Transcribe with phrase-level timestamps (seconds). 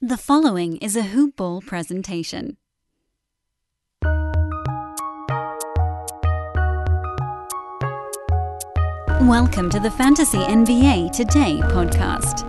[0.00, 2.56] The following is a Hoop Ball presentation.
[9.22, 12.44] Welcome to the Fantasy NBA Today podcast.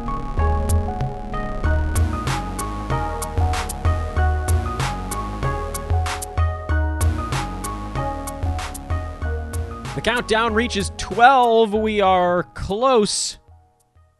[9.95, 11.73] The countdown reaches 12.
[11.73, 13.39] We are close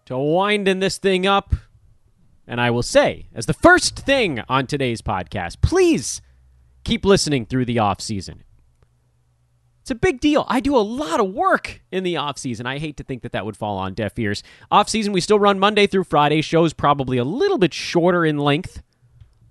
[0.06, 1.54] to winding this thing up.
[2.50, 6.20] And I will say, as the first thing on today's podcast, please
[6.84, 8.44] keep listening through the off season.
[9.82, 10.46] It's a big deal.
[10.48, 12.66] I do a lot of work in the off season.
[12.66, 14.42] I hate to think that that would fall on deaf ears.
[14.72, 16.42] Off season, we still run Monday through Friday.
[16.42, 18.82] Shows probably a little bit shorter in length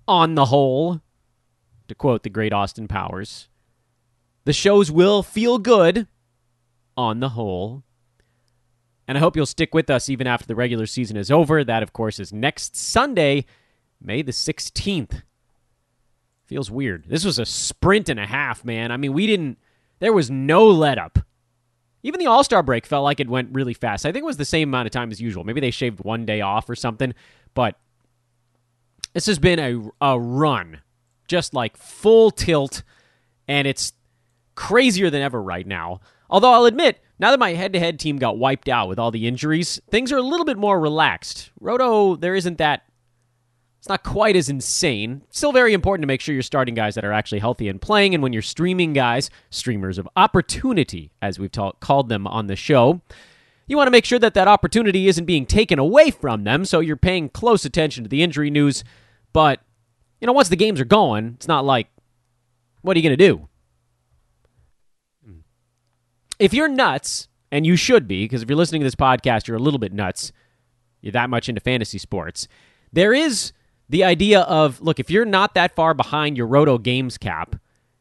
[0.05, 1.01] on the whole,
[1.87, 3.47] to quote the great Austin Powers.
[4.43, 6.05] The shows will feel good
[6.97, 7.83] on the whole.
[9.09, 11.63] And I hope you'll stick with us even after the regular season is over.
[11.63, 13.45] That, of course, is next Sunday,
[13.99, 15.23] May the 16th.
[16.45, 17.05] Feels weird.
[17.07, 18.91] This was a sprint and a half, man.
[18.91, 19.57] I mean, we didn't,
[19.97, 21.17] there was no let up.
[22.03, 24.05] Even the All Star break felt like it went really fast.
[24.05, 25.43] I think it was the same amount of time as usual.
[25.43, 27.15] Maybe they shaved one day off or something,
[27.55, 27.79] but
[29.13, 30.81] this has been a, a run,
[31.27, 32.83] just like full tilt,
[33.47, 33.91] and it's
[34.53, 35.99] crazier than ever right now.
[36.29, 39.11] Although I'll admit, now that my head to head team got wiped out with all
[39.11, 41.51] the injuries, things are a little bit more relaxed.
[41.59, 42.83] Roto, there isn't that.
[43.79, 45.21] It's not quite as insane.
[45.29, 48.13] Still very important to make sure you're starting guys that are actually healthy and playing.
[48.13, 52.57] And when you're streaming guys, streamers of opportunity, as we've ta- called them on the
[52.57, 53.01] show,
[53.67, 56.65] you want to make sure that that opportunity isn't being taken away from them.
[56.65, 58.83] So you're paying close attention to the injury news.
[59.31, 59.61] But,
[60.19, 61.87] you know, once the games are going, it's not like,
[62.81, 63.47] what are you going to do?
[66.39, 69.57] If you're nuts, and you should be, because if you're listening to this podcast, you're
[69.57, 70.31] a little bit nuts.
[71.01, 72.47] You're that much into fantasy sports.
[72.91, 73.53] There is
[73.87, 77.55] the idea of look, if you're not that far behind your Roto games cap,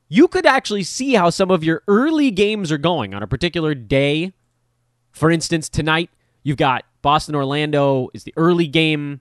[0.09, 3.75] you could actually see how some of your early games are going on a particular
[3.75, 4.33] day.
[5.13, 6.11] For instance, tonight
[6.43, 9.21] you've got Boston Orlando is the early game,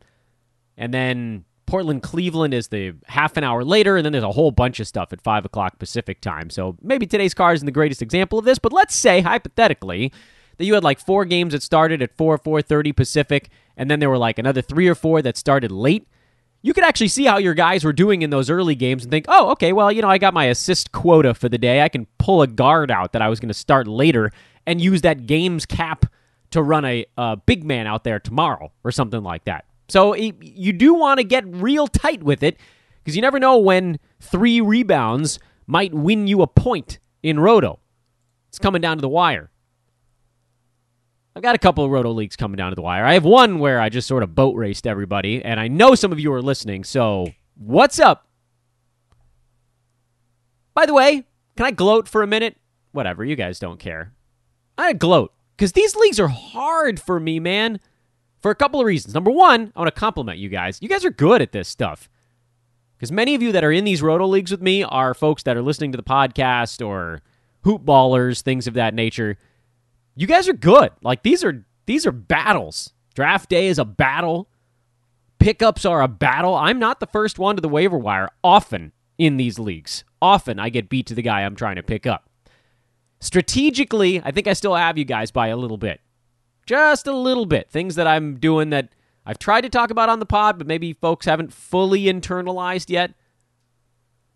[0.78, 4.52] and then Portland Cleveland is the half an hour later, and then there's a whole
[4.52, 6.50] bunch of stuff at 5 o'clock Pacific time.
[6.50, 10.12] So maybe today's card isn't the greatest example of this, but let's say, hypothetically,
[10.58, 14.10] that you had like four games that started at 4, 4.30 Pacific, and then there
[14.10, 16.08] were like another three or four that started late.
[16.62, 19.26] You could actually see how your guys were doing in those early games and think,
[19.28, 21.82] oh, okay, well, you know, I got my assist quota for the day.
[21.82, 24.32] I can pull a guard out that I was going to start later
[24.66, 26.06] and use that game's cap
[26.52, 29.66] to run a, a big man out there tomorrow or something like that.
[29.90, 32.58] So you do want to get real tight with it
[33.04, 37.80] because you never know when three rebounds might win you a point in Roto.
[38.50, 39.50] It's coming down to the wire.
[41.36, 43.06] I've got a couple of Roto leagues coming down to the wire.
[43.06, 46.12] I have one where I just sort of boat raced everybody, and I know some
[46.12, 48.28] of you are listening, so what's up?
[50.74, 52.58] By the way, can I gloat for a minute?
[52.92, 54.14] Whatever, you guys don't care.
[54.78, 57.80] I gloat because these leagues are hard for me, man
[58.40, 59.14] for a couple of reasons.
[59.14, 60.80] Number one, I want to compliment you guys.
[60.82, 62.10] You guys are good at this stuff.
[62.98, 65.56] Because many of you that are in these roto leagues with me are folks that
[65.56, 67.22] are listening to the podcast or
[67.64, 69.38] hoop ballers, things of that nature.
[70.16, 70.92] You guys are good.
[71.02, 72.94] Like these are these are battles.
[73.14, 74.50] Draft day is a battle.
[75.40, 76.56] Pickups are a battle.
[76.56, 80.04] I'm not the first one to the waiver wire often in these leagues.
[80.22, 82.30] Often I get beat to the guy I'm trying to pick up.
[83.20, 86.02] Strategically, I think I still have you guys by a little bit
[86.68, 87.72] just a little bit.
[87.72, 88.90] Things that I'm doing that
[89.26, 93.14] I've tried to talk about on the pod, but maybe folks haven't fully internalized yet.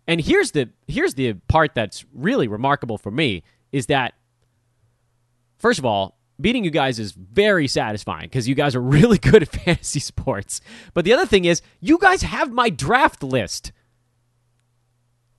[0.08, 4.14] And here's the here's the part that's really remarkable for me is that
[5.56, 9.42] first of all, beating you guys is very satisfying because you guys are really good
[9.42, 10.60] at fantasy sports.
[10.92, 13.72] But the other thing is, you guys have my draft list.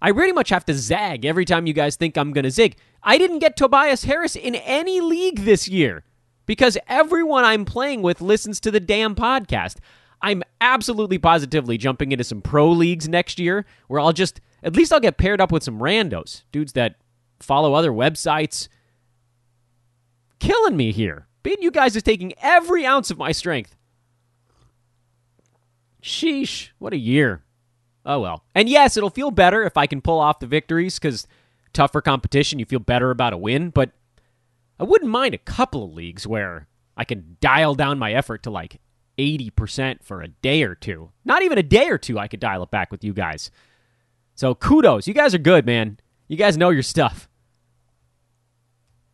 [0.01, 2.75] I pretty much have to zag every time you guys think I'm going to zig.
[3.03, 6.03] I didn't get Tobias Harris in any league this year
[6.45, 9.77] because everyone I'm playing with listens to the damn podcast.
[10.21, 14.93] I'm absolutely positively jumping into some pro leagues next year where I'll just, at least
[14.93, 16.95] I'll get paired up with some randos, dudes that
[17.39, 18.69] follow other websites.
[20.39, 21.27] Killing me here.
[21.43, 23.75] Beating you guys is taking every ounce of my strength.
[26.01, 27.43] Sheesh, what a year.
[28.05, 28.43] Oh well.
[28.55, 31.27] And yes, it'll feel better if I can pull off the victories because
[31.73, 33.91] tougher competition, you feel better about a win, but
[34.83, 38.49] I wouldn't mind a couple of leagues where I can dial down my effort to
[38.49, 38.81] like
[39.17, 41.09] 80% for a day or two.
[41.23, 43.49] Not even a day or two, I could dial it back with you guys.
[44.35, 45.07] So kudos.
[45.07, 46.01] You guys are good, man.
[46.27, 47.29] You guys know your stuff.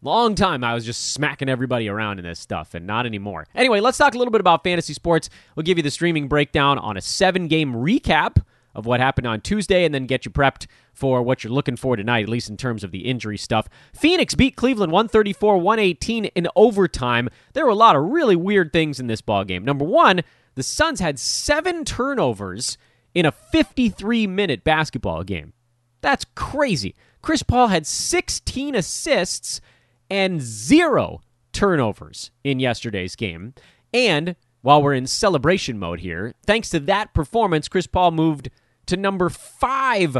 [0.01, 3.45] Long time I was just smacking everybody around in this stuff, and not anymore.
[3.53, 5.29] Anyway, let's talk a little bit about fantasy sports.
[5.55, 8.43] We'll give you the streaming breakdown on a seven game recap
[8.79, 11.95] of what happened on Tuesday and then get you prepped for what you're looking for
[11.95, 13.67] tonight, at least in terms of the injury stuff.
[13.93, 17.29] Phoenix beat Cleveland 134 118 in overtime.
[17.53, 19.63] There were a lot of really weird things in this ball game.
[19.63, 20.21] Number one,
[20.55, 22.77] the Suns had seven turnovers
[23.13, 25.53] in a 53 minute basketball game.
[26.01, 26.95] That's crazy.
[27.21, 29.61] Chris Paul had 16 assists
[30.09, 31.21] and zero
[31.51, 33.53] turnovers in yesterday's game.
[33.93, 38.49] And while we're in celebration mode here, thanks to that performance, Chris Paul moved
[38.89, 40.17] to number five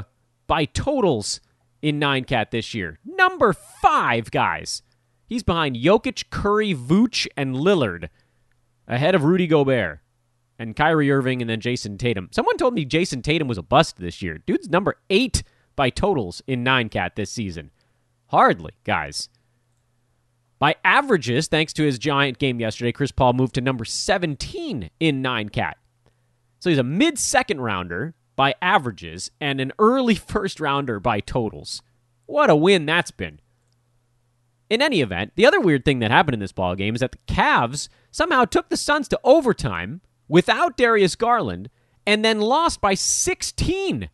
[0.48, 1.42] by totals
[1.82, 3.00] in nine cat this year.
[3.04, 4.82] Number five, guys.
[5.28, 8.10] He's behind Jokic, Curry, Vooch, and Lillard,
[8.88, 10.00] ahead of Rudy Gobert
[10.58, 12.30] and Kyrie Irving, and then Jayson Tatum.
[12.32, 14.40] Someone told me Jayson Tatum was a bust this year.
[14.40, 15.44] Dude's number eight
[15.76, 17.72] by totals in nine cat this season.
[18.28, 19.30] Hardly, guys.
[20.60, 25.22] By averages, thanks to his giant game yesterday, Chris Paul moved to number 17 in
[25.22, 25.78] nine cat.
[26.60, 31.82] So he's a mid second rounder by averages and an early first rounder by totals.
[32.26, 33.42] What a win that's been.
[34.70, 37.12] In any event, the other weird thing that happened in this ball game is that
[37.12, 40.00] the Cavs somehow took the Suns to overtime
[40.30, 41.70] without Darius Garland
[42.08, 44.10] and then lost by 16.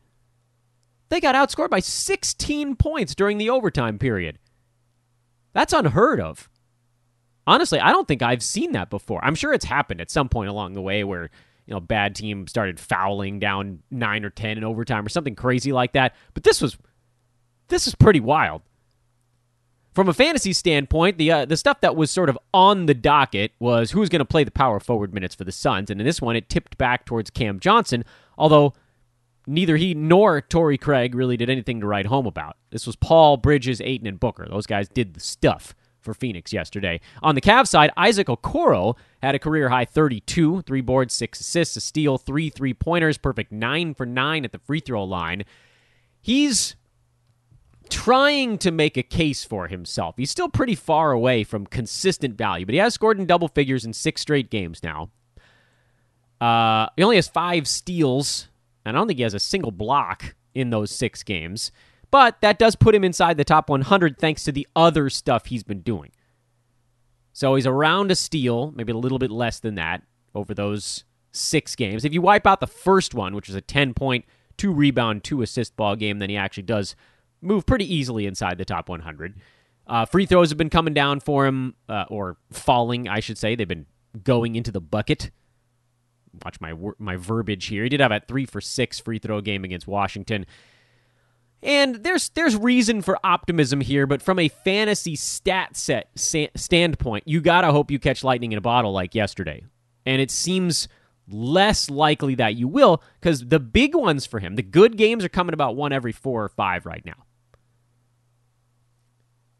[1.09, 4.39] They got outscored by 16 points during the overtime period.
[5.53, 6.49] That's unheard of.
[7.45, 9.23] Honestly, I don't think I've seen that before.
[9.23, 11.29] I'm sure it's happened at some point along the way where,
[11.65, 15.71] you know, bad team started fouling down 9 or 10 in overtime or something crazy
[15.71, 16.77] like that, but this was
[17.67, 18.61] this is pretty wild.
[19.93, 23.53] From a fantasy standpoint, the uh, the stuff that was sort of on the docket
[23.59, 26.05] was who was going to play the power forward minutes for the Suns, and in
[26.05, 28.03] this one it tipped back towards Cam Johnson,
[28.37, 28.73] although
[29.47, 32.57] neither he nor Torrey Craig really did anything to write home about.
[32.71, 34.45] This was Paul, Bridges, Ayton, and Booker.
[34.49, 35.73] Those guys did the stuff
[36.05, 37.01] for Phoenix yesterday.
[37.21, 41.75] On the Cavs side, Isaac Okoro had a career high 32, three boards, six assists,
[41.75, 45.43] a steal, three three pointers, perfect nine for nine at the free throw line.
[46.21, 46.75] He's
[47.89, 50.15] trying to make a case for himself.
[50.17, 53.83] He's still pretty far away from consistent value, but he has scored in double figures
[53.83, 55.09] in six straight games now.
[56.39, 58.47] Uh, he only has five steals
[58.85, 61.71] and I don't think he has a single block in those six games.
[62.15, 65.63] But that does put him inside the top 100 thanks to the other stuff he's
[65.63, 66.11] been doing.
[67.33, 70.01] So he's around a steal, maybe a little bit less than that
[70.33, 71.03] over those
[71.33, 72.05] six games.
[72.05, 74.23] If you wipe out the first one, which is a 10 point,
[74.55, 76.95] two rebound, two assist ball game, then he actually does
[77.41, 79.35] move pretty easily inside the top 100.
[79.85, 83.55] Uh, free throws have been coming down for him, uh, or falling, I should say.
[83.55, 83.87] They've been
[84.23, 85.31] going into the bucket
[86.43, 87.83] watch my my verbiage here.
[87.83, 90.45] He did have a three for six free throw game against Washington.
[91.65, 97.41] And there's there's reason for optimism here, but from a fantasy stat set standpoint, you
[97.41, 99.65] gotta hope you catch lightning in a bottle like yesterday.
[100.05, 100.87] And it seems
[101.27, 105.29] less likely that you will because the big ones for him, the good games, are
[105.29, 107.25] coming about one every four or five right now.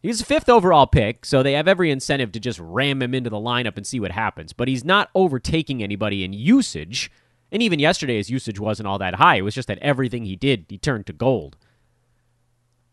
[0.03, 3.31] He's a fifth overall pick, so they have every incentive to just ram him into
[3.31, 4.53] the lineup and see what happens.
[4.53, 7.09] But he's not overtaking anybody in usage.
[7.51, 9.37] And even yesterday, his usage wasn't all that high.
[9.37, 11.57] It was just that everything he did, he turned to gold.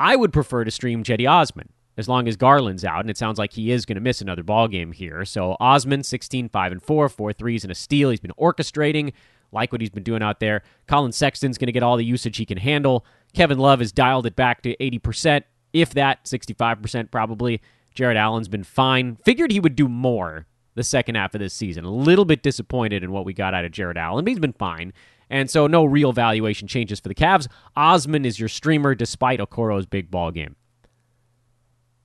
[0.03, 3.39] I would prefer to stream Cedi Osman as long as Garland's out, and it sounds
[3.39, 5.25] like he is going to miss another ball game here.
[5.25, 8.11] So Osman, 16, 5, and 4, four threes and a steal.
[8.11, 9.13] He's been orchestrating,
[9.53, 10.63] like what he's been doing out there.
[10.89, 13.07] Collin Sexton's going to get all the usage he can handle.
[13.33, 17.63] Kevin Love has dialed it back to 80% if that, 65% probably.
[17.95, 19.19] Jarrett Allen's been fine.
[19.25, 21.85] Figured he would do more the second half of this season.
[21.85, 24.53] A little bit disappointed in what we got out of Jarrett Allen, but he's been
[24.55, 24.93] fine.
[25.31, 27.49] And so no real valuation changes for the Cavs.
[27.77, 30.57] Osman is your streamer despite Okoro's big ball game.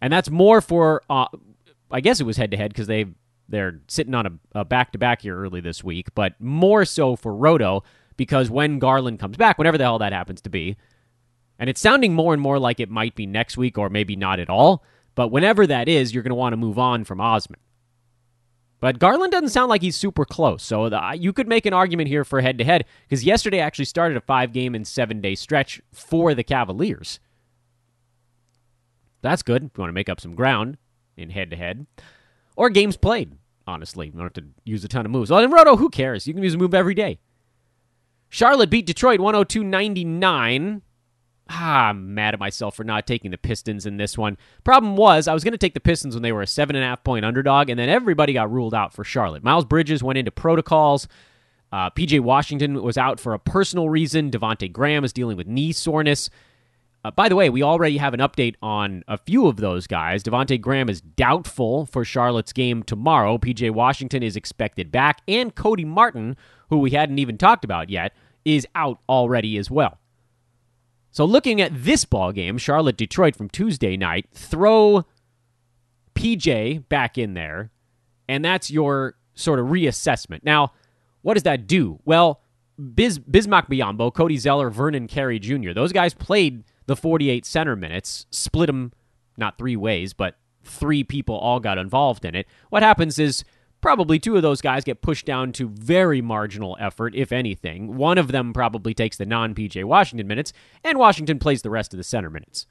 [0.02, 1.28] And that's more for, uh,
[1.92, 3.06] I guess it was head to head because they
[3.50, 7.34] they're sitting on a back to back here early this week, but more so for
[7.34, 7.84] Roto
[8.18, 10.76] because when Garland comes back, whenever the hell that happens to be,
[11.60, 14.40] and it's sounding more and more like it might be next week or maybe not
[14.40, 14.84] at all.
[15.16, 17.60] But whenever that is, you're going to want to move on from Osman.
[18.80, 20.64] But Garland doesn't sound like he's super close.
[20.64, 23.86] So the, you could make an argument here for head to head because yesterday actually
[23.86, 27.20] started a five game and seven day stretch for the Cavaliers.
[29.22, 30.78] That's good if you want to make up some ground
[31.16, 31.88] in head to head.
[32.56, 34.08] Or games played, honestly.
[34.08, 35.32] You don't have to use a ton of moves.
[35.32, 36.28] Oh, well, in Roto, who cares?
[36.28, 37.20] You can use a move every day.
[38.30, 40.82] Charlotte beat Detroit 102 99
[41.50, 44.38] ah, I'm mad at myself for not taking the Pistons in this one.
[44.64, 46.84] Problem was, I was going to take the Pistons when they were a seven and
[46.84, 49.44] a half point underdog, and then everybody got ruled out for Charlotte.
[49.44, 51.08] Miles Bridges went into protocols.
[51.72, 54.32] Uh, PJ Washington was out for a personal reason.
[54.32, 56.30] Devonte Graham is dealing with knee soreness.
[57.04, 60.24] Uh, by the way, we already have an update on a few of those guys.
[60.24, 63.38] Devonte Graham is doubtful for Charlotte's game tomorrow.
[63.38, 66.36] PJ Washington is expected back, and Cody Martin,
[66.70, 68.14] who we hadn't even talked about yet,
[68.46, 70.00] is out already as well.
[71.18, 75.04] So looking at this ball game, Charlotte Detroit from Tuesday night, throw
[76.14, 77.72] PJ back in there,
[78.30, 80.42] and that's your sort of reassessment.
[80.44, 80.74] Now,
[81.24, 81.98] what does that do?
[82.06, 82.44] Well,
[82.94, 88.28] Biz, Bismack Biyombo, Cody Zeller, Vernon Carey Jr., those guys played the 48 center minutes,
[88.30, 88.94] split them
[89.38, 92.46] not three ways, but three people all got involved in it.
[92.70, 93.44] What happens is
[93.88, 97.96] probably two of those guys get pushed down to very marginal effort, if anything.
[97.96, 100.52] One of them probably takes the non PJ Washington minutes,
[100.84, 102.68] and Washington plays the rest of the center minutes.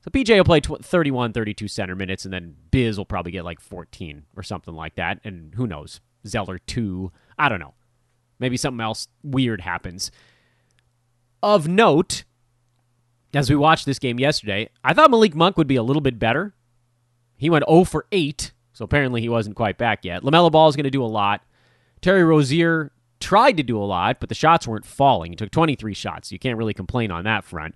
[0.00, 3.60] So PJ will play 31, 32 center minutes, and then Biz will probably get like
[3.60, 5.20] 14 or something like that.
[5.22, 6.00] And who knows?
[6.26, 7.12] Zeller 2.
[7.38, 7.74] I don't know.
[8.40, 10.10] Maybe something else weird happens.
[11.40, 12.24] Of note,
[13.32, 16.18] as we watched this game yesterday, I thought Malik Monk would be a little bit
[16.18, 16.56] better.
[17.36, 20.22] He went 0 for 8, so apparently he wasn't quite back yet.
[20.22, 21.42] LaMelo Ball is going to do a lot.
[22.00, 25.32] Terry Rozier tried to do a lot, but the shots weren't falling.
[25.32, 26.30] He took 23 shots.
[26.30, 27.74] You can't really complain on that front.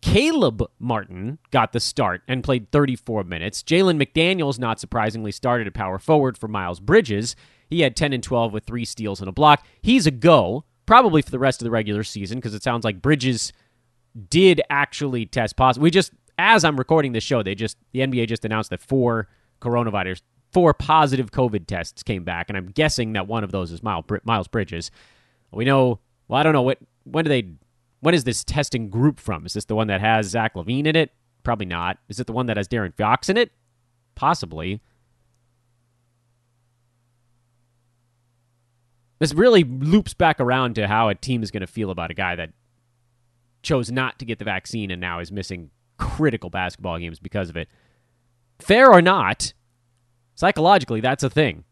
[0.00, 3.64] Caleb Martin got the start and played 34 minutes.
[3.64, 7.34] Jalen McDaniels, not surprisingly, started at power forward for Miles Bridges.
[7.68, 9.66] He had 10 and 12 with three steals and a block.
[9.82, 13.02] He's a go, probably for the rest of the regular season, because it sounds like
[13.02, 13.52] Bridges
[14.30, 15.82] did actually test positive.
[15.82, 19.26] We just, as I'm recording this show, they just, the NBA just announced that four
[19.60, 20.22] coronavirus,
[20.52, 24.48] four positive COVID tests came back, and I'm guessing that one of those is Miles
[24.48, 24.90] Bridges.
[25.50, 27.48] We know, well, I don't know, what, when do they,
[28.00, 29.46] when is this testing group from?
[29.46, 31.12] Is this the one that has Zach LaVine in it?
[31.42, 31.98] Probably not.
[32.08, 33.50] Is it the one that has De'Aaron Fox in it?
[34.14, 34.80] Possibly.
[39.18, 42.14] This really loops back around to how a team is going to feel about a
[42.14, 42.50] guy that
[43.62, 47.56] chose not to get the vaccine and now is missing critical basketball games because of
[47.56, 47.68] it.
[48.60, 49.52] Fair or not,
[50.34, 51.64] psychologically, that's a thing.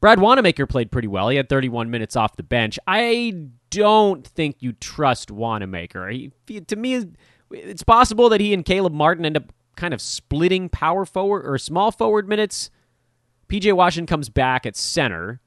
[0.00, 1.28] Brad Wanamaker played pretty well.
[1.28, 2.76] He had 31 minutes off the bench.
[2.88, 6.08] I don't think you trust Wanamaker.
[6.08, 6.32] He,
[6.66, 7.06] to me,
[7.52, 11.56] it's possible that he and Caleb Martin end up kind of splitting power forward or
[11.56, 12.68] small forward minutes.
[13.48, 15.40] PJ Washington comes back at center.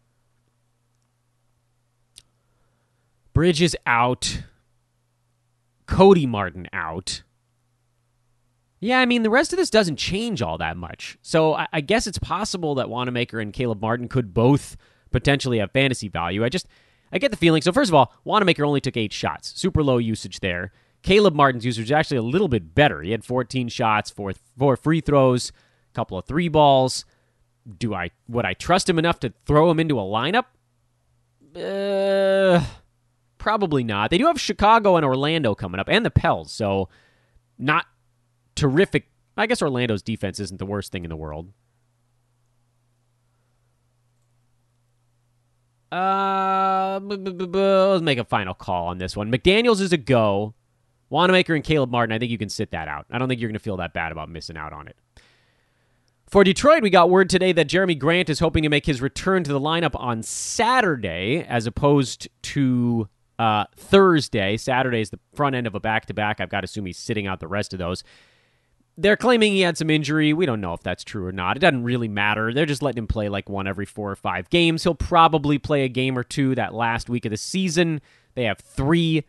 [3.34, 4.44] Bridges out.
[5.86, 7.24] Cody Martin out.
[8.86, 11.18] Yeah, I mean, the rest of this doesn't change all that much.
[11.24, 14.78] So I, I, guess it's possible that Wanamaker and Caleb Martin could both
[15.10, 16.46] potentially have fantasy value.
[16.46, 16.68] I just,
[17.12, 17.64] I get the feeling.
[17.64, 20.72] So, first of all, Wanamaker only took eight shots, super low usage there.
[21.02, 23.02] Caleb Martin's usage is actually a little bit better.
[23.02, 25.52] He had 14 shots, four, four free throws,
[25.90, 27.06] a couple of three balls.
[27.80, 30.46] Do I, would I trust him enough to throw him into a lineup?
[31.56, 32.64] Uh,
[33.40, 34.12] Probably not.
[34.12, 36.88] They do have Chicago and Orlando coming up, and the Pels, so
[37.58, 37.88] not
[38.56, 39.10] terrific.
[39.38, 41.52] I guess Orlando's defense isn't the worst thing in the world.
[45.92, 49.32] Uh, let's make a final call on this one.
[49.32, 50.54] McDaniels is a go.
[51.10, 53.06] Wanamaker and Caleb Martin, I think you can sit that out.
[53.12, 54.98] I don't think you're going to feel that bad about missing out on it.
[56.28, 59.44] For Detroit, we got word today that Jerami Grant is hoping to make his return
[59.44, 63.08] to the lineup on Saturday as opposed to
[63.38, 64.58] uh, Thursday.
[64.58, 66.42] Saturday is the front end of a back to back.
[66.42, 68.04] I've got to assume he's sitting out the rest of those.
[68.98, 70.32] They're claiming he had some injury.
[70.32, 71.58] We don't know if that's true or not.
[71.58, 72.54] It doesn't really matter.
[72.54, 74.84] They're just letting him play like one every four or five games.
[74.84, 78.02] He'll probably play a game or two that last week of the season.
[78.36, 79.26] They have three.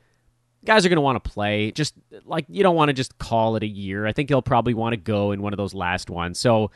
[0.65, 1.73] Guys are going to want to play.
[1.73, 1.95] Just
[2.25, 4.07] like you don't want to just call it a year.
[4.07, 6.39] I think he'll probably want to go in one of those last ones.
[6.39, 6.71] So,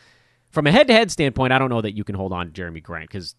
[0.51, 2.61] from a head to head standpoint, I don't know that you can hold on to
[2.61, 3.37] Jerami Grant because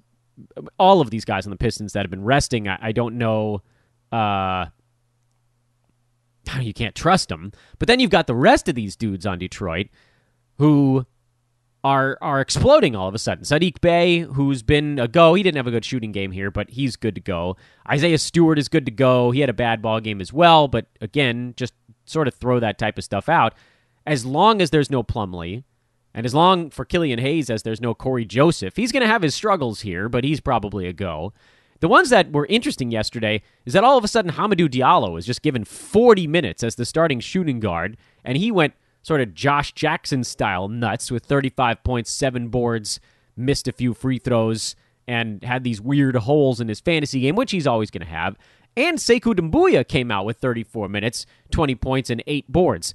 [0.79, 3.62] all of these guys on the Pistons that have been resting, I, I don't know
[4.12, 4.67] uh,
[6.60, 7.51] you can't trust them.
[7.79, 9.88] But then you've got the rest of these dudes on Detroit
[10.58, 11.05] who
[11.84, 13.43] are are exploding all of a sudden.
[13.43, 16.70] Sadiq Bey, who's been a go, he didn't have a good shooting game here, but
[16.70, 17.58] he's good to go.
[17.89, 19.31] Isaiah Stewart is good to go.
[19.31, 21.74] He had a bad ball game as well, but again, just
[22.05, 23.53] sort of throw that type of stuff out.
[24.05, 25.63] As long as there's no Plumlee,
[26.13, 29.22] and as long for Killian Hayes as there's no Cory Joseph, he's going to have
[29.22, 31.34] his struggles here, but he's probably a go.
[31.81, 35.25] The ones that were interesting yesterday is that all of a sudden Hamidou Diallo was
[35.25, 39.73] just given 40 minutes as the starting shooting guard, and he went sort of Josh
[39.73, 43.00] Jackson style nuts with 35 points, seven boards,
[43.35, 44.75] missed a few free throws,
[45.07, 48.38] and had these weird holes in his fantasy game, which he's always going to have.
[48.77, 52.93] And Sekou Doumbouya came out with 34 minutes, 20 points, and eight boards.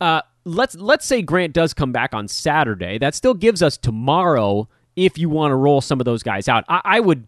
[0.00, 2.98] Uh, let's let's say Grant does come back on Saturday.
[2.98, 6.64] That still gives us tomorrow if you want to roll some of those guys out.
[6.68, 7.26] I, I would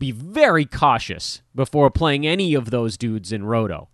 [0.00, 3.88] be very cautious before playing any of those dudes in Roto.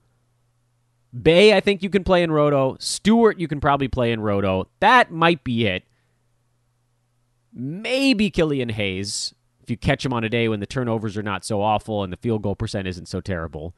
[1.22, 2.76] Bey, I think you can play in Roto.
[2.78, 4.68] Stewart, you can probably play in Roto.
[4.80, 5.82] That might be it.
[7.52, 11.44] Maybe Killian Hayes, if you catch him on a day when the turnovers are not
[11.44, 13.74] so awful and the field goal percent isn't so terrible.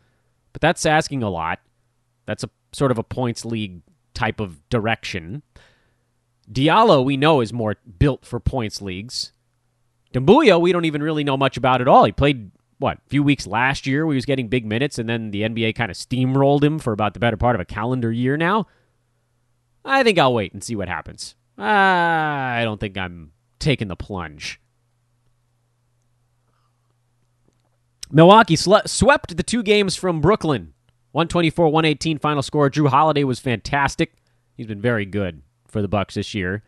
[0.52, 1.60] But that's asking a lot.
[2.26, 3.82] That's a sort of a points league
[4.14, 5.42] type of direction.
[6.50, 9.32] Diallo, we know, is more built for points leagues.
[10.18, 12.04] Doumbouya, we don't even really know much about at all.
[12.04, 15.08] He played, what, a few weeks last year where he was getting big minutes, and
[15.08, 18.10] then the NBA kind of steamrolled him for about the better part of a calendar
[18.10, 18.66] year now.
[19.84, 21.34] I think I'll wait and see what happens.
[21.58, 24.60] Uh, I don't think I'm taking the plunge.
[28.10, 30.72] Milwaukee sle- swept the two games from Brooklyn.
[31.12, 32.70] 124 118 final score.
[32.70, 34.14] Jrue Holiday was fantastic.
[34.56, 36.62] He's been very good for the Bucks this year.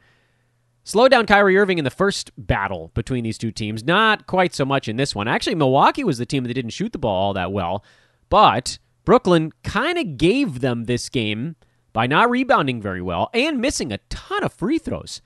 [0.83, 3.85] Slowed down Kyrie Irving in the first battle between these two teams.
[3.85, 5.29] Not quite so much in this one.
[5.29, 7.85] Actually, Milwaukee was the team that didn't shoot the ball all that well.
[8.29, 11.57] But Brooklyn kind of gave them this game
[11.93, 15.21] by not rebounding very well and missing a ton of free throws.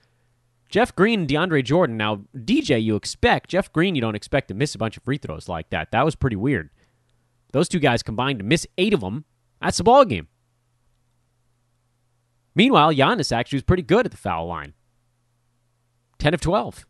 [0.69, 1.95] Jeff Green, and DeAndre Jordan.
[1.95, 3.51] Now, DJ, you expect.
[3.51, 5.91] Jeff Green, you don't expect to miss a bunch of free throws like that.
[5.91, 6.69] That was pretty weird.
[7.53, 9.23] Those two guys combined to miss eight of them.
[9.61, 10.27] That's the ball game.
[12.55, 14.73] Meanwhile, Giannis actually was pretty good at the foul line.
[16.19, 16.85] 10 of 12.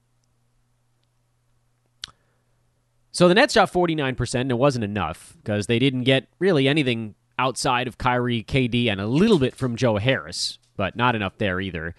[3.12, 7.15] So the Nets shot 49%, and it wasn't enough because they didn't get really anything
[7.39, 11.62] outside of Kyrie, KD, and a little bit from Joe Harris, but not enough there
[11.62, 11.96] either.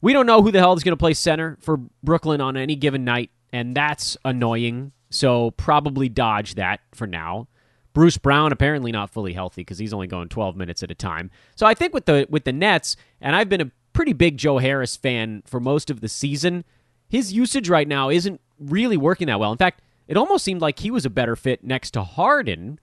[0.00, 2.76] We don't know who the hell is going to play center for Brooklyn on any
[2.76, 4.92] given night, and that's annoying.
[5.10, 7.48] So probably dodge that for now.
[7.92, 11.30] Bruce Brown apparently not fully healthy because he's only going 12 minutes at a time.
[11.54, 14.58] So I think with the with the Nets, and I've been a pretty big Joe
[14.58, 16.64] Harris fan for most of the season.
[17.08, 19.52] His usage right now isn't really working that well.
[19.52, 22.78] In fact, it almost seemed like he was a better fit next to Harden,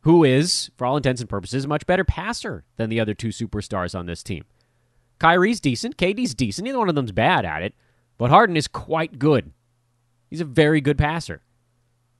[0.00, 3.28] who is, for all intents and purposes, a much better passer than the other two
[3.28, 4.44] superstars on this team.
[5.18, 5.96] Kyrie's decent.
[5.96, 6.64] KD's decent.
[6.64, 7.74] Neither one of them's bad at it.
[8.18, 9.52] But Harden is quite good.
[10.28, 11.42] He's a very good passer.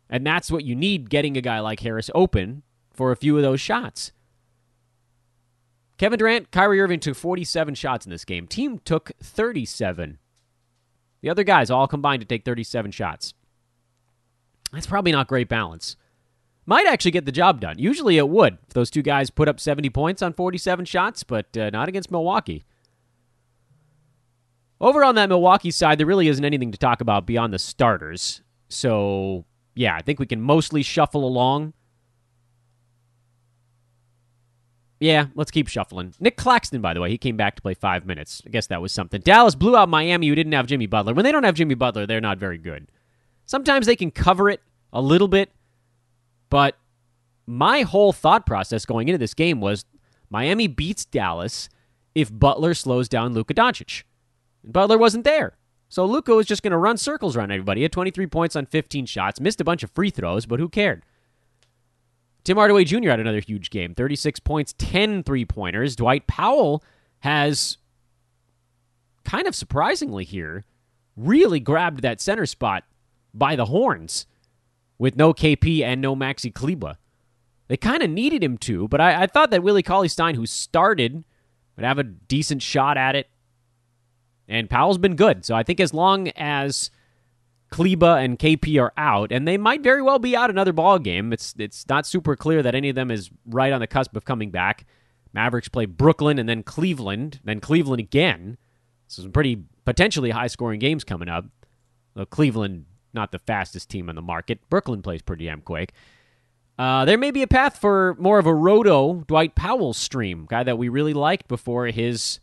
[0.09, 2.63] And that's what you need getting a guy like Harris open
[2.93, 4.13] for a few of those shots.
[5.99, 8.47] Kevin Durant, Kyrie Irving took 47 shots in this game.
[8.47, 10.19] Team took 37.
[11.21, 13.35] The other guys all combined to take 37 shots.
[14.73, 15.97] That's probably not great balance.
[16.65, 17.79] Might actually get the job done.
[17.79, 21.57] Usually it would if those two guys put up 70 points on 47 shots, but
[21.57, 22.65] uh, not against Milwaukee.
[24.81, 28.43] Over on that Milwaukee side, there really isn't anything to talk about beyond the starters.
[28.69, 31.73] So, yeah, I think we can mostly shuffle along.
[35.03, 36.15] Yeah, let's keep shuffling.
[36.21, 38.41] Nick Claxton, by the way, he came back to play five minutes.
[38.47, 39.21] I guess that was something.
[39.21, 41.13] Dallas blew out Miami, who didn't have Jimmy Butler.
[41.13, 42.87] When they don't have Jimmy Butler, they're not very good.
[43.45, 44.61] Sometimes they can cover it
[44.93, 45.51] a little bit,
[46.51, 46.79] but
[47.49, 49.85] my whole thought process going into this game was
[50.31, 51.69] Miami beats Dallas
[52.15, 54.05] if Butler slows down Luka Doncic.
[54.63, 55.57] Butler wasn't there.
[55.89, 57.81] So Luka was just going to run circles around everybody.
[57.81, 60.69] He had 23 points on 15 shots, missed a bunch of free throws, but who
[60.69, 61.03] cared?
[62.45, 63.11] Tim Hardaway Jr.
[63.11, 65.97] had another huge game 36 points, 10 three pointers.
[65.97, 66.83] Dwight Powell
[67.21, 67.79] has,
[69.25, 70.65] kind of surprisingly here,
[71.17, 72.85] really grabbed that center spot
[73.33, 74.27] by the horns
[74.99, 76.97] with no KP and no Maxi Kleber.
[77.69, 80.47] They kind of needed him to, but I, I thought that Willie Cauley Stein, who
[80.47, 81.25] started,
[81.77, 83.29] would have a decent shot at it.
[84.49, 85.45] And Powell's been good.
[85.45, 86.91] So I think as long as
[87.73, 91.33] Kleber and KP are out, and they might very well be out another ball game.
[91.33, 94.25] It's it's not super clear that any of them is right on the cusp of
[94.25, 94.87] coming back.
[95.33, 98.59] Mavericks play Brooklyn and then Cleveland, then Cleveland again.
[99.09, 101.47] So some pretty potentially high scoring games coming up.
[102.15, 104.61] Though Cleveland not the fastest team on the market.
[104.69, 105.93] Brooklyn plays pretty damn quick.
[106.79, 110.63] Uh, there may be a path for more of a roto Dwight Powell stream, guy
[110.63, 112.41] that we really liked before his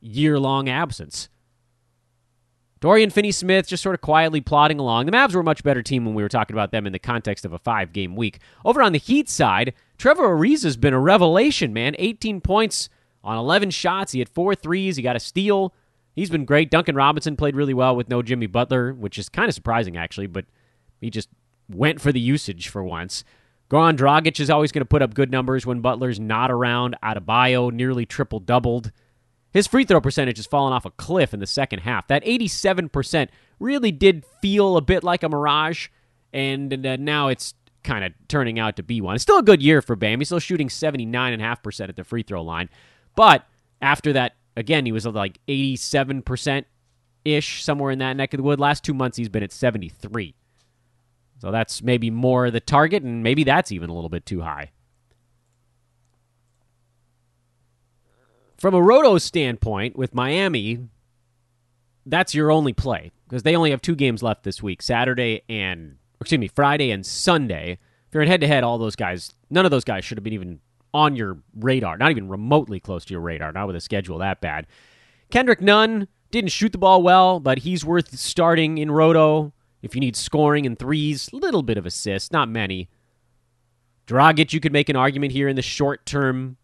[0.00, 1.28] year long absence.
[2.80, 5.06] Dorian Finney Smith just sort of quietly plodding along.
[5.06, 6.98] The Mavs were a much better team when we were talking about them in the
[6.98, 8.38] context of a five game week.
[8.64, 11.94] Over on the Heat side, Trevor Ariza has been a revelation, man.
[11.98, 12.88] 18 points
[13.24, 14.12] on 11 shots.
[14.12, 14.96] He had four threes.
[14.96, 15.74] He got a steal.
[16.14, 16.70] He's been great.
[16.70, 20.26] Duncan Robinson played really well with no Jimmy Butler, which is kind of surprising, actually,
[20.26, 20.44] but
[21.00, 21.28] he just
[21.68, 23.24] went for the usage for once.
[23.70, 26.96] Goran Dragic is always going to put up good numbers when Butler's not around.
[27.02, 28.92] Adebayo nearly triple doubled.
[29.56, 32.06] His free throw percentage has fallen off a cliff in the second half.
[32.08, 35.88] That 87% really did feel a bit like a mirage,
[36.32, 39.14] and uh, now it's kind of turning out to be one.
[39.14, 40.20] It's still a good year for Bam.
[40.20, 42.68] He's still shooting 79.5% at the free throw line.
[43.14, 43.46] But
[43.80, 46.64] after that Again, he was like 87%
[47.24, 48.58] ish, somewhere in that neck of the wood.
[48.58, 50.34] Last two months, he's been at 73.
[51.38, 54.70] So that's maybe more the target, and maybe that's even a little bit too high.
[58.58, 60.88] From a roto standpoint with Miami,
[62.04, 65.96] that's your only play because they only have two games left this week Saturday and,
[66.20, 67.78] excuse me, Friday and Sunday.
[68.08, 70.24] If you're in head to head, all those guys, none of those guys should have
[70.24, 70.60] been even
[70.94, 74.40] on your radar, not even remotely close to your radar, not with a schedule that
[74.40, 74.66] bad.
[75.30, 80.00] Kendrick Nunn didn't shoot the ball well, but he's worth starting in roto if you
[80.00, 82.88] need scoring and threes, little bit of assists, not many.
[84.06, 86.56] Dragic, you could make an argument here in the short term.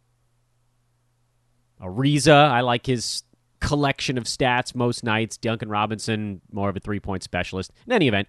[1.83, 3.25] Ariza, I like his
[3.61, 5.37] collection of stats most nights.
[5.37, 7.73] Duncan Robinson, more of a three point specialist.
[7.87, 8.29] In any event,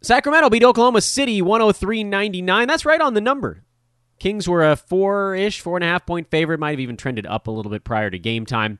[0.00, 2.68] Sacramento beat Oklahoma City 103 99.
[2.68, 3.62] That's right on the number.
[4.18, 6.60] Kings were a four ish, four and a half point favorite.
[6.60, 8.78] Might have even trended up a little bit prior to game time.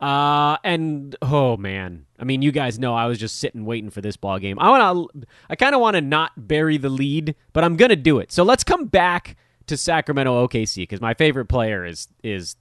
[0.00, 4.00] Uh, and oh man, I mean, you guys know I was just sitting waiting for
[4.00, 4.58] this ball game.
[4.60, 7.96] I want to, I kind of want to not bury the lead, but I'm gonna
[7.96, 8.30] do it.
[8.30, 9.36] So let's come back
[9.66, 12.56] to Sacramento OKC because my favorite player is is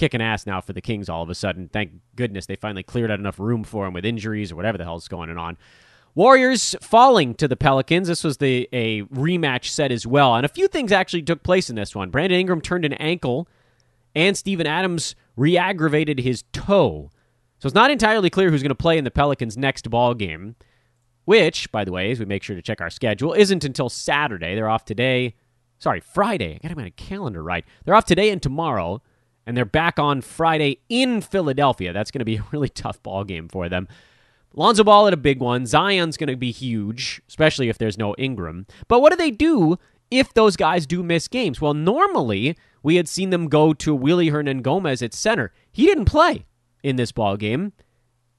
[0.00, 1.10] kicking ass now for the Kings.
[1.10, 4.06] All of a sudden, thank goodness they finally cleared out enough room for him with
[4.06, 5.58] injuries or whatever the hell's going on.
[6.14, 8.08] Warriors falling to the Pelicans.
[8.08, 11.68] This was the a rematch set as well, and a few things actually took place
[11.68, 12.08] in this one.
[12.08, 13.46] Brandon Ingram turned an ankle,
[14.14, 17.10] and Steven Adams re-aggravated his toe.
[17.58, 20.56] So it's not entirely clear who's going to play in the Pelicans' next ball game,
[21.26, 24.54] which, by the way, as we make sure to check our schedule, isn't until Saturday.
[24.54, 25.34] They're off today.
[25.78, 26.58] Sorry, Friday.
[26.64, 27.66] I got my calendar right.
[27.84, 29.02] They're off today and tomorrow,
[29.46, 31.92] and they're back on Friday in Philadelphia.
[31.92, 33.88] That's going to be a really tough ball game for them.
[34.54, 35.66] Lonzo Ball at a big one.
[35.66, 38.66] Zion's going to be huge, especially if there's no Ingram.
[38.88, 39.78] But what do they do
[40.10, 41.60] if those guys do miss games?
[41.60, 45.52] Well, normally we had seen them go to Willy Hernangomez at center.
[45.70, 46.46] He didn't play
[46.82, 47.72] in this ball game,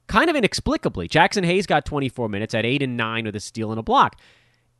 [0.08, 1.08] kind of inexplicably.
[1.08, 4.20] Jaxson Hayes got 24 minutes at 8 and 9 with a steal and a block.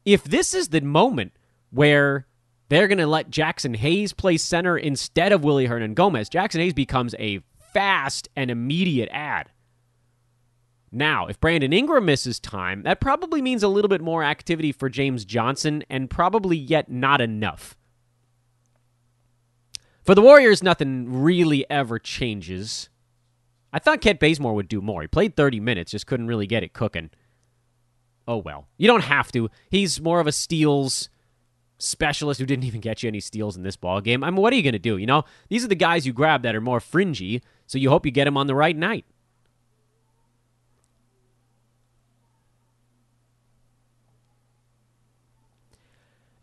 [0.03, 1.31] If this is the moment
[1.69, 2.25] where
[2.71, 7.13] they're going to let Jaxson Hayes play center instead of Willy Hernangomez, Jaxson Hayes becomes
[7.19, 7.41] a
[7.73, 9.51] fast and immediate ad.
[10.89, 14.88] Now, if Brandon Ingram misses time, that probably means a little bit more activity for
[14.88, 17.75] James Johnson and probably yet not enough.
[20.05, 22.88] For the Warriors, nothing really ever changes.
[23.73, 25.01] I thought Kent Bazemore would do more.
[25.01, 27.10] He played 30 minutes, just couldn't really get it cooking.
[28.25, 28.69] Oh well.
[28.77, 29.49] You don't have to.
[29.69, 31.10] He's more of a steals
[31.81, 34.23] specialist who didn't even get you any steals in this ball game.
[34.23, 34.97] I mean, what are you going to do?
[34.97, 38.05] You know, these are the guys you grab that are more fringy, so you hope
[38.05, 39.05] you get them on the right night.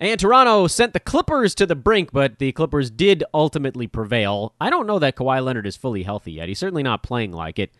[0.01, 4.55] And Toronto sent the Clippers to the brink, but the Clippers did ultimately prevail.
[4.61, 6.47] I don't know that Kawhi Leonard is fully healthy yet.
[6.47, 7.73] He's certainly not playing like it.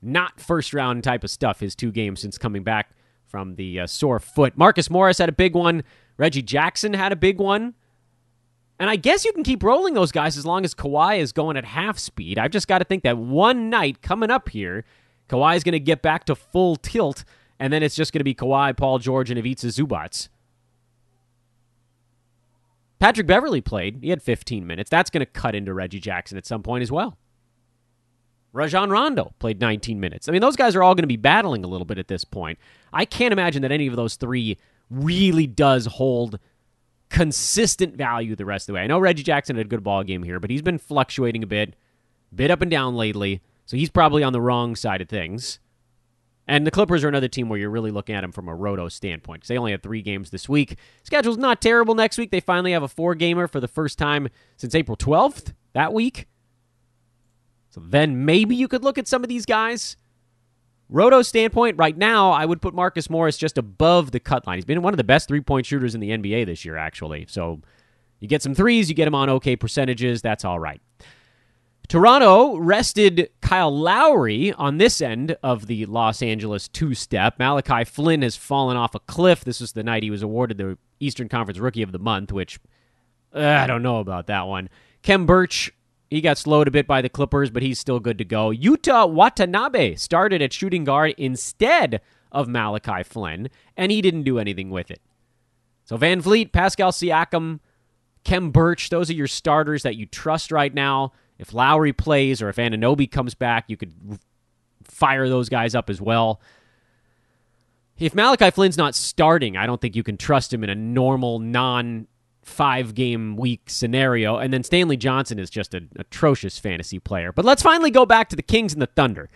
[0.00, 2.90] Not first round type of stuff, his two games since coming back
[3.34, 4.56] from the uh, sore foot.
[4.56, 5.82] Marcus Morris had a big one.
[6.16, 7.74] Reggie Jackson had a big one.
[8.78, 11.56] And I guess you can keep rolling those guys as long as Kawhi is going
[11.56, 12.38] at half speed.
[12.38, 14.84] I've just got to think that one night coming up here,
[15.28, 17.24] Kawhi is going to get back to full tilt,
[17.58, 20.28] and then it's just going to be Kawhi, Paul George, and Ivica Zubac.
[23.00, 23.98] Patrick Beverley played.
[24.00, 24.90] He had 15 minutes.
[24.90, 27.18] That's going to cut into Reggie Jackson at some point as well.
[28.54, 30.28] Rajon Rondo played 19 minutes.
[30.28, 32.24] I mean, those guys are all going to be battling a little bit at this
[32.24, 32.58] point.
[32.92, 34.56] I can't imagine that any of those three
[34.88, 36.38] really does hold
[37.10, 38.82] consistent value the rest of the way.
[38.82, 41.48] I know Reggie Jackson had a good ball game here, but he's been fluctuating a
[41.48, 41.74] bit,
[42.32, 45.58] bit up and down lately, so he's probably on the wrong side of things.
[46.46, 48.88] And the Clippers are another team where you're really looking at them from a roto
[48.88, 50.76] standpoint because they only have three games this week.
[51.02, 52.30] Schedule's not terrible next week.
[52.30, 56.28] They finally have a four gamer for the first time since April 12th that week.
[57.74, 59.96] So then maybe you could look at some of these guys.
[60.88, 64.58] Roto standpoint, right now, I would put Marcus Morris just above the cut line.
[64.58, 67.26] He's been one of the best three point shooters in the NBA this year, actually.
[67.28, 67.60] So
[68.20, 70.22] you get some threes, you get him on okay percentages.
[70.22, 70.80] That's all right.
[71.88, 77.40] Toronto rested Kyle Lowry on this end of the Los Angeles two step.
[77.40, 79.44] Malachi Flynn has fallen off a cliff.
[79.44, 82.60] This was the night he was awarded the Eastern Conference Rookie of the Month, which
[83.34, 84.68] uh, I don't know about that one.
[85.02, 85.72] Khem Birch,
[86.10, 88.50] he got slowed a bit by the Clippers, but he's still good to go.
[88.50, 94.70] Yuta Watanabe started at shooting guard instead of Malachi Flynn, and he didn't do anything
[94.70, 95.00] with it.
[95.84, 97.60] So VanVleet, Pascal Siakam,
[98.24, 101.12] Khem Birch, those are your starters that you trust right now.
[101.38, 103.92] If Lowry plays or if Anunoby comes back, you could
[104.84, 106.40] fire those guys up as well.
[107.98, 111.38] If Malachi Flynn's not starting, I don't think you can trust him in a normal
[111.38, 112.08] non
[112.44, 114.36] five game week scenario.
[114.36, 117.32] And then Stanley Johnson is just an atrocious fantasy player.
[117.32, 119.30] But let's finally go back to the Kings and the Thunder.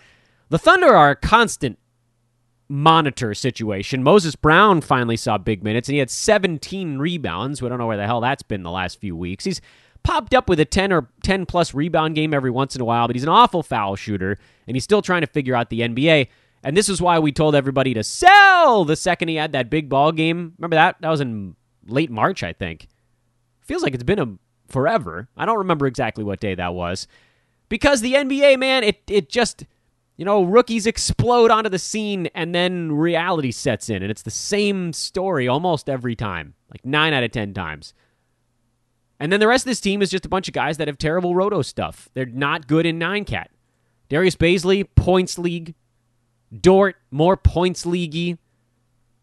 [0.48, 1.78] The Thunder are a constant
[2.68, 4.02] monitor situation.
[4.02, 7.62] Moses Brown finally saw big minutes and he had 17 rebounds.
[7.62, 9.44] We don't know where the hell that's been the last few weeks.
[9.44, 9.60] He's
[10.02, 13.06] popped up with a 10 or 10 plus rebound game every once in a while,
[13.06, 16.28] but he's an awful foul shooter, and he's still trying to figure out the NBA.
[16.62, 19.88] And this is why we told everybody to sell the second he had that big
[19.88, 20.54] ball game.
[20.58, 20.96] Remember that?
[21.00, 22.88] That was in late March, I think.
[23.68, 24.34] Feels like it's been a
[24.66, 25.28] forever.
[25.36, 27.06] I don't remember exactly what day that was.
[27.68, 29.64] Because the NBA, man, it it just
[30.18, 34.32] you know, rookies explode onto the scene and then reality sets in and it's the
[34.32, 36.54] same story almost every time.
[36.72, 37.94] Like 9 out of 10 times.
[39.20, 40.98] And then the rest of this team is just a bunch of guys that have
[40.98, 42.08] terrible roto stuff.
[42.14, 43.50] They're not good in 9 cat.
[44.08, 45.74] Darius Bazley, points league.
[46.60, 48.38] Dort, more points leaguey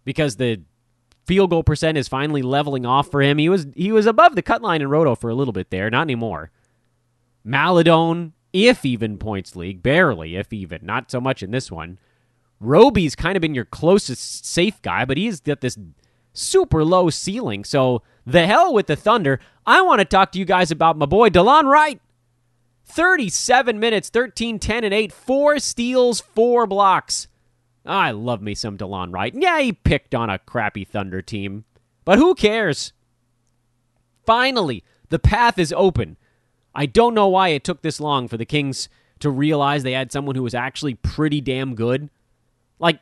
[0.06, 0.62] because the
[1.26, 3.38] field goal percent is finally leveling off for him.
[3.38, 5.90] He was he was above the cut line in Roto for a little bit there,
[5.90, 6.52] not anymore.
[7.44, 12.00] Maledon, if even points league, barely, if even, not so much in this one.
[12.60, 15.78] Roby's kind of been your closest safe guy, but he's got this
[16.34, 17.64] super low ceiling.
[17.64, 19.40] So the hell with the Thunder.
[19.66, 22.00] I want to talk to you guys about my boy Delon Wright.
[22.88, 27.28] 37 minutes, 13, 10, and 8, four steals, four blocks.
[27.86, 29.34] I love me some Delon Wright.
[29.36, 31.66] Yeah, he picked on a crappy Thunder team,
[32.04, 32.94] but who cares?
[34.26, 36.18] Finally, the path is open.
[36.74, 40.12] I don't know why it took this long for the Kings to realize they had
[40.12, 42.10] someone who was actually pretty damn good.
[42.80, 43.00] Like,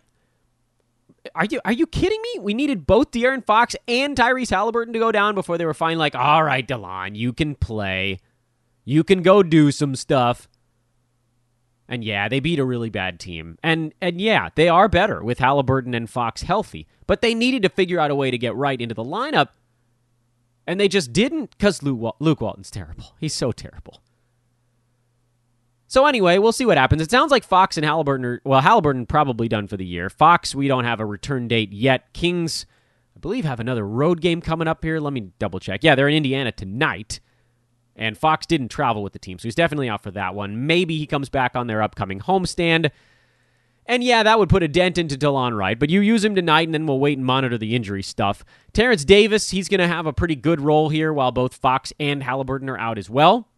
[1.34, 2.40] are you are you kidding me?
[2.42, 5.98] We needed both De'Aaron Fox and Tyrese Halliburton to go down before they were finally
[5.98, 8.20] like, all right, Delon, you can play.
[8.86, 10.50] You can go do some stuff.
[11.94, 13.60] And yeah, they beat a really bad team.
[13.62, 16.88] And and yeah, they are better with Halliburton and Fox healthy.
[17.06, 19.50] But they needed to figure out a way to get right into the lineup.
[20.66, 23.14] And they just didn't because Luke, Luke Walton's terrible.
[23.20, 24.02] He's so terrible.
[25.88, 27.04] So anyway, we'll see what happens.
[27.04, 30.10] It sounds like Fox and Halliburton are well, Halliburton probably done for the year.
[30.10, 32.12] Fox, we don't have a return date yet.
[32.14, 32.66] Kings,
[33.16, 35.00] I believe, have another road game coming up here.
[35.00, 35.84] Let me double check.
[35.84, 37.20] Yeah, they're in Indiana tonight.
[37.96, 40.66] And Fox didn't travel with the team, so he's definitely out for that one.
[40.66, 42.90] Maybe he comes back on their upcoming homestand.
[43.86, 46.68] And yeah, that would put a dent into Delon Wright, but you use him tonight
[46.68, 48.44] and then we'll wait and monitor the injury stuff.
[48.72, 52.24] Terence Davis, he's going to have a pretty good role here while both Fox and
[52.24, 53.50] Halliburton are out as well.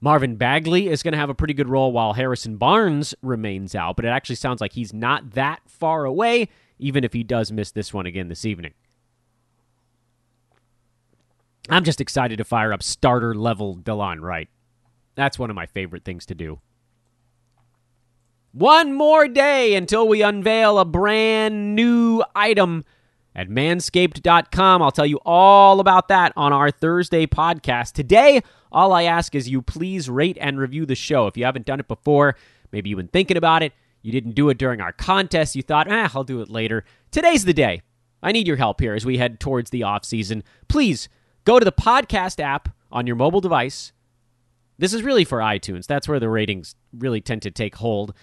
[0.00, 3.96] Marvin Bagley is going to have a pretty good role while Harrison Barnes remains out,
[3.96, 7.70] but it actually sounds like he's not that far away, even if he does miss
[7.70, 8.72] this one again this evening.
[11.68, 14.48] I'm just excited to fire up starter level Delon Wright.
[15.14, 16.60] That's one of my favorite things to do.
[18.52, 22.84] One more day until we unveil a brand new item
[23.34, 24.82] at manscaped.com.
[24.82, 27.92] I'll tell you all about that on our Thursday podcast.
[27.92, 31.26] Today, all I ask is you please rate and review the show.
[31.28, 32.36] If you haven't done it before,
[32.72, 33.72] maybe you've been thinking about it,
[34.02, 36.84] you didn't do it during our contest, you thought, eh, I'll do it later.
[37.10, 37.82] Today's the day.
[38.22, 40.44] I need your help here as we head towards the off season.
[40.68, 41.08] Please
[41.44, 43.92] Go to the podcast app on your mobile device.
[44.78, 45.86] This is really for iTunes.
[45.86, 48.14] That's where the ratings really tend to take hold.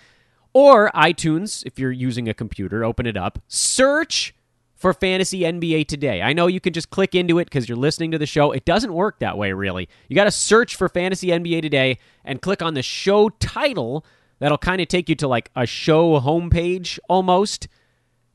[0.54, 3.40] Or iTunes, if you're using a computer, open it up.
[3.50, 4.34] Search
[4.74, 6.22] for Fantasy NBA Today.
[6.22, 8.54] I know you can just click into it because you're listening to the show.
[8.54, 9.90] It doesn't work that way, really.
[10.08, 14.06] You got to search for Fantasy NBA Today and click on the show title.
[14.40, 17.68] That'll kind of take you to like a show homepage almost.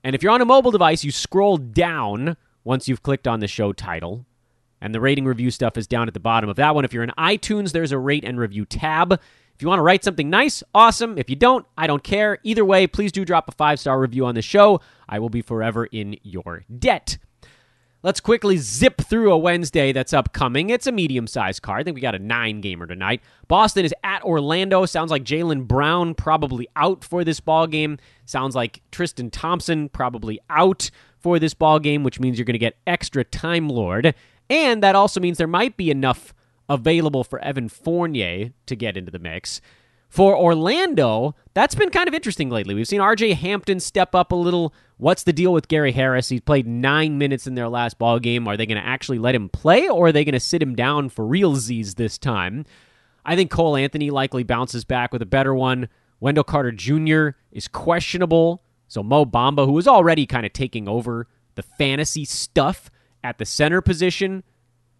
[0.04, 3.48] And if you're on a mobile device, you scroll down once you've clicked on the
[3.48, 4.26] show title
[4.84, 6.84] and the rating review stuff is down at the bottom of that one.
[6.84, 9.14] If you're in iTunes, there's a rate and review tab.
[9.14, 11.16] If you want to write something nice, awesome.
[11.16, 12.38] If you don't, I don't care.
[12.42, 14.82] Either way, please do drop a five star review on the show.
[15.08, 17.16] I will be forever in your debt.
[18.02, 20.68] Let's quickly zip through a Wednesday that's upcoming.
[20.68, 21.80] It's a medium sized card.
[21.80, 23.22] I think we got a nine gamer tonight.
[23.48, 24.84] Boston is at Orlando.
[24.84, 27.96] Sounds like Jaylen Brown probably out for this ball game.
[28.26, 32.58] Sounds like Tristan Thompson probably out for this ball game, which means you're going to
[32.58, 34.14] get extra Time Lord.
[34.50, 36.34] And that also means there might be enough
[36.68, 39.60] available for Evan Fournier to get into the mix.
[40.08, 42.74] For Orlando, that's been kind of interesting lately.
[42.74, 44.72] We've seen RJ Hampton step up a little.
[44.96, 46.28] What's the deal with Gary Harris?
[46.28, 48.46] He's played nine minutes in their last ball game.
[48.46, 50.76] Are they going to actually let him play, or are they going to sit him
[50.76, 52.64] down for real Z's this time?
[53.24, 55.88] I think Cole Anthony likely bounces back with a better one.
[56.20, 57.30] Wendell Carter Jr.
[57.50, 58.62] is questionable.
[58.86, 61.26] So Mo Bamba, who was already kind of taking over
[61.56, 62.88] the fantasy stuff,
[63.24, 64.44] at the center position,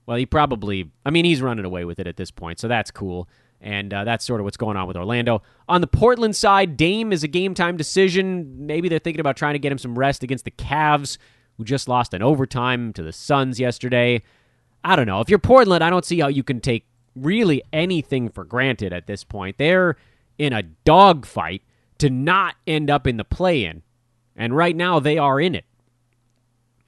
[0.07, 2.91] well, he probably, I mean, he's running away with it at this point, so that's
[2.91, 3.29] cool.
[3.61, 5.43] And uh, that's sort of what's going on with Orlando.
[5.69, 8.67] On the Portland side, Dame is a game time decision.
[8.67, 11.17] Maybe they're thinking about trying to get him some rest against the Cavs,
[11.57, 14.23] who just lost an overtime to the Suns yesterday.
[14.83, 15.21] I don't know.
[15.21, 19.07] If you're Portland, I don't see how you can take really anything for granted at
[19.07, 19.57] this point.
[19.57, 19.97] They're
[20.37, 21.63] in a dogfight
[21.99, 23.83] to not end up in the play in.
[24.37, 25.65] And right now, they are in it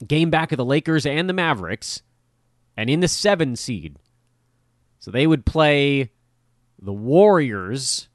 [0.04, 2.02] game back of the Lakers and the Mavericks,
[2.76, 3.96] and in the seven seed.
[4.98, 6.11] So they would play
[6.80, 8.09] the Warriors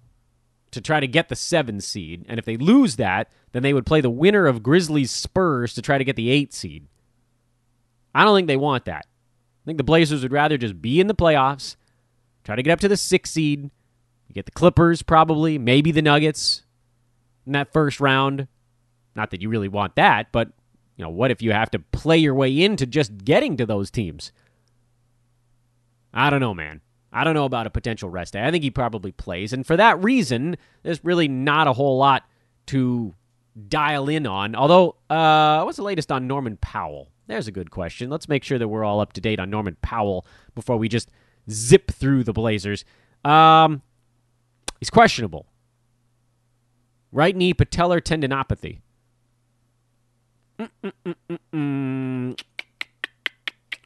[0.71, 2.25] to try to get the seven seed.
[2.27, 5.81] And if they lose that, then they would play the winner of Grizzlies Spurs to
[5.81, 6.87] try to get the eight seed.
[8.13, 9.05] I don't think they want that.
[9.05, 11.75] I think the Blazers would rather just be in the playoffs,
[12.43, 13.63] try to get up to the six seed.
[14.27, 16.63] You get the Clippers, probably, maybe the Nuggets
[17.45, 18.47] in that first round.
[19.15, 20.51] Not that you really want that, but
[21.01, 23.89] you know, what if you have to play your way into just getting to those
[23.89, 24.31] teams?
[26.13, 26.81] I don't know, man.
[27.11, 28.45] I don't know about a potential rest day.
[28.45, 29.51] I think he probably plays.
[29.51, 32.29] And for that reason, there's really not a whole lot
[32.67, 33.15] to
[33.67, 34.53] dial in on.
[34.53, 37.09] Although, uh, what's the latest on Norman Powell?
[37.25, 38.11] There's a good question.
[38.11, 41.09] Let's make sure that we're all up to date on Norman Powell before we just
[41.49, 42.85] zip through the Blazers.
[43.25, 43.81] Um,
[44.79, 45.47] he's questionable.
[47.11, 48.81] Right knee patellar tendinopathy.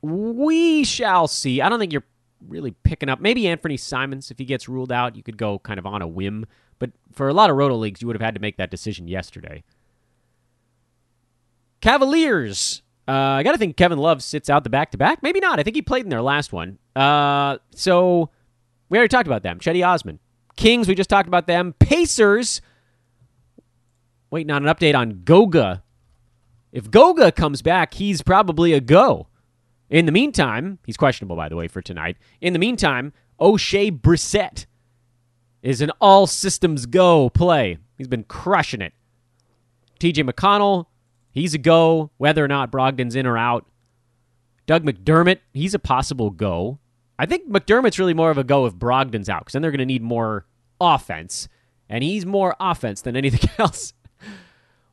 [0.02, 1.62] We shall see.
[1.62, 2.04] I don't think you're
[2.48, 3.20] really picking up.
[3.20, 6.08] Maybe Anfernee Simons, if he gets ruled out, you could go kind of on a
[6.08, 6.46] whim.
[6.80, 9.08] But for a lot of roto leagues, you would have had to make that decision
[9.08, 9.64] yesterday.
[11.82, 12.82] Cavaliers.
[13.08, 15.22] Uh, I got to think Kevin Love sits out the back to back.
[15.22, 15.60] Maybe not.
[15.60, 16.80] I think he played in their last one.
[16.96, 18.30] Uh, so
[18.90, 19.60] we already talked about them.
[19.60, 20.20] Cedi Osman.
[20.56, 21.74] Kings, we just talked about them.
[21.80, 22.62] Pacers.
[24.32, 25.84] Waiting on an update on Goga.
[26.76, 29.30] If Goga comes back, he's probably a go.
[29.90, 32.18] In the meantime, he's questionable, by the way, for tonight.
[32.42, 34.66] In the meantime, Oshae Brissett
[35.62, 37.78] is an all systems go play.
[37.98, 38.92] He's been crushing it.
[40.02, 40.88] TJ McConnell,
[41.32, 43.66] he's a go, whether or not Brogdon's in or out.
[44.66, 46.80] Doug McDermott, he's a possible go.
[47.18, 49.80] I think McDermott's really more of a go if Brogdon's out, because then they're going
[49.80, 50.46] to need more
[50.82, 51.48] offense.
[51.88, 53.94] And he's more offense than anything else.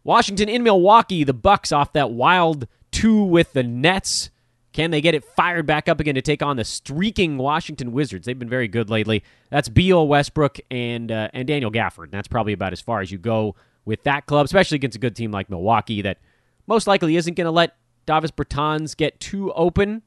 [0.04, 4.30] Washington in Milwaukee, the Bucks off that wild two with the Nets.
[4.72, 8.24] Can they get it fired back up again to take on the streaking Washington Wizards?
[8.24, 9.22] They've been very good lately.
[9.50, 12.04] That's Beal, Westbrook, and uh, and Daniel Gafford.
[12.04, 15.00] And that's probably about as far as you go with that club, especially against a
[15.00, 16.18] good team like Milwaukee that
[16.66, 20.02] most likely isn't going to let Davis Bertans get too open.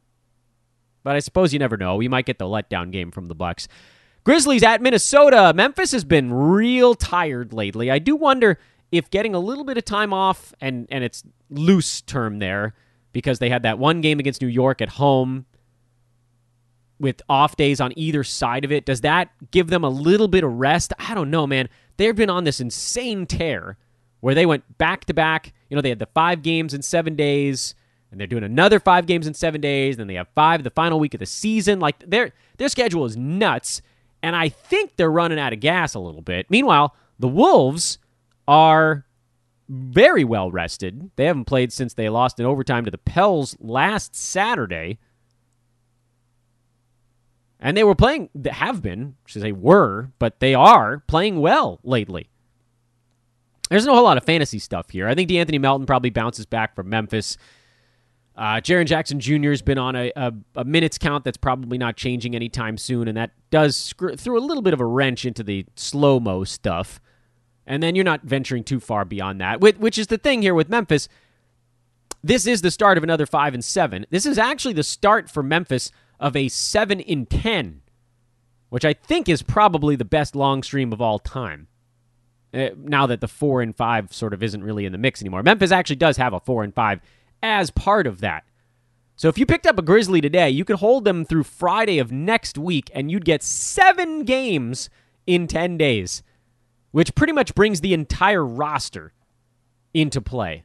[1.04, 1.96] But I suppose you never know.
[1.98, 3.68] We might get the letdown game from the Bucks.
[4.24, 5.54] Grizzlies at Minnesota.
[5.56, 7.92] Memphis has been real tired lately.
[7.92, 8.58] I do wonder
[8.92, 12.74] if getting a little bit of time off and and it's loose term there
[13.12, 15.46] because they had that one game against New York at home
[17.00, 18.86] with off days on either side of it.
[18.86, 20.94] Does that give them a little bit of rest?
[21.00, 21.70] I don't know, man.
[21.98, 23.78] They've been on this insane tear
[24.22, 25.54] where they went back to back.
[25.70, 27.76] You know, they had the five games in seven days,
[28.12, 29.98] and they're doing another five games in seven days.
[29.98, 31.80] Then they have five the final week of the season.
[31.80, 33.82] Like their their schedule is nuts,
[34.24, 36.48] and I think they're running out of gas a little bit.
[36.50, 37.98] Meanwhile, the Wolves
[38.48, 39.06] are
[39.68, 41.12] very well rested.
[41.16, 45.00] They haven't played since they lost in overtime to the Pels last Saturday.
[47.60, 52.30] And they were playing, have been, should say were, but they are playing well lately.
[53.70, 55.08] There's no whole lot of fantasy stuff here.
[55.08, 57.38] I think DeAnthony Melton probably bounces back from Memphis.
[58.36, 59.50] Uh, Jaren Jackson Jr.
[59.50, 63.18] has been on a, a, a, minutes count that's probably not changing anytime soon, and
[63.18, 67.00] that does screw, throw a little bit of a wrench into the slow mo stuff.
[67.68, 70.70] And then you're not venturing too far beyond that, which is the thing here with
[70.70, 71.10] Memphis.
[72.24, 74.06] This is the start of another 5 and 7.
[74.10, 77.82] This is actually the start for Memphis of a 7 in 10,
[78.70, 81.68] which I think is probably the best long stream of all time.
[82.54, 85.44] Uh, now that the 4 and 5 sort of isn't really in the mix anymore.
[85.44, 87.00] Memphis actually does have a 4 and 5
[87.44, 88.44] as part of that.
[89.18, 92.12] So if you picked up a Grizzly today, you could hold them through Friday of
[92.12, 94.90] next week and you'd get 7 games
[95.28, 96.24] in 10 days
[96.96, 99.12] which pretty much brings the entire roster
[99.94, 100.64] into play.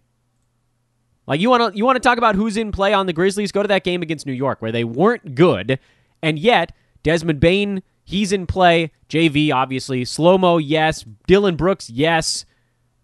[1.27, 3.51] Like you want to you want to talk about who's in play on the Grizzlies?
[3.51, 5.81] Go to that game against New York where they weren't good,
[6.23, 6.71] and yet
[7.03, 8.93] Desmond Bane he's in play.
[9.09, 12.45] JV obviously, slow mo yes, Dillon Brooks yes,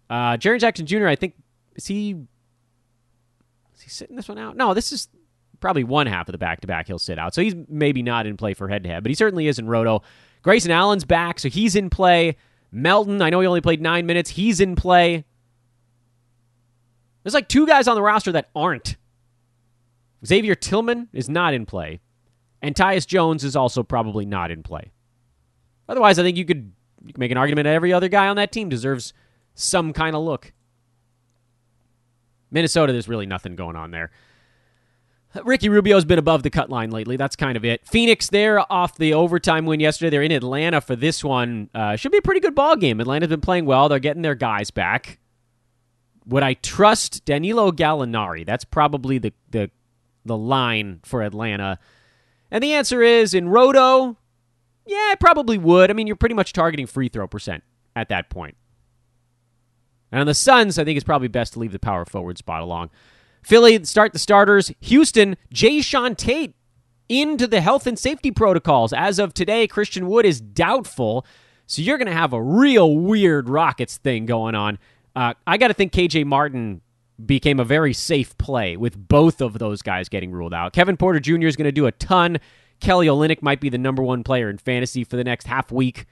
[0.08, 1.08] uh, Jaren Jackson Jr.
[1.08, 1.34] I think
[1.74, 2.12] is he
[3.74, 4.56] is he sitting this one out?
[4.56, 5.08] No, this is
[5.58, 8.24] probably one half of the back to back he'll sit out, so he's maybe not
[8.24, 10.02] in play for head to head, but he certainly is in Roto.
[10.42, 12.36] Grayson Allen's back, so he's in play.
[12.76, 14.28] Melton, I know he only played nine minutes.
[14.28, 15.24] He's in play.
[17.22, 18.96] There's like two guys on the roster that aren't.
[20.26, 22.00] Xavier Tillman is not in play.
[22.60, 24.92] And Tyus Jones is also probably not in play.
[25.88, 26.70] Otherwise, I think you could,
[27.02, 29.14] you could make an argument that every other guy on that team deserves
[29.54, 30.52] some kind of look.
[32.50, 34.10] Minnesota, there's really nothing going on there.
[35.44, 37.16] Ricky Rubio's been above the cut line lately.
[37.16, 37.86] That's kind of it.
[37.86, 40.10] Phoenix, they're off the overtime win yesterday.
[40.10, 41.70] They're in Atlanta for this one.
[41.74, 43.00] Uh, should be a pretty good ball game.
[43.00, 43.88] Atlanta's been playing well.
[43.88, 45.18] They're getting their guys back.
[46.26, 48.44] Would I trust Danilo Gallinari?
[48.44, 49.70] That's probably the the
[50.24, 51.78] the line for Atlanta.
[52.50, 54.16] And the answer is in Roto,
[54.86, 55.90] Yeah, it probably would.
[55.90, 57.62] I mean, you're pretty much targeting free throw percent
[57.94, 58.56] at that point.
[60.12, 62.62] And on the Suns, I think it's probably best to leave the power forward spot
[62.62, 62.90] along.
[63.46, 64.72] Philly start the starters.
[64.80, 66.56] Houston, Jae'Sean Tate
[67.08, 68.92] into the health and safety protocols.
[68.92, 71.24] As of today, Christian Wood is doubtful.
[71.66, 74.80] So you're going to have a real weird Rockets thing going on.
[75.14, 76.80] Uh, I got to think KJ Martin
[77.24, 80.72] became a very safe play with both of those guys getting ruled out.
[80.72, 81.46] Kevin Porter Jr.
[81.46, 82.38] is going to do a ton.
[82.80, 86.06] Kelly Olynyk might be the number one player in fantasy for the next half week.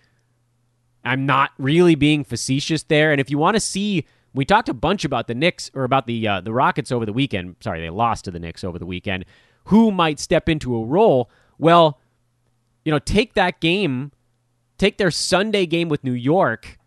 [1.04, 3.10] I'm not really being facetious there.
[3.10, 6.06] And if you want to see, we talked a bunch about the Knicks or about
[6.06, 7.56] the uh, the Rockets over the weekend.
[7.60, 9.24] Sorry, they lost to the Knicks over the weekend.
[9.66, 11.30] Who might step into a role?
[11.56, 12.00] Well,
[12.84, 14.12] you know, take that game,
[14.76, 16.78] take their Sunday game with New York,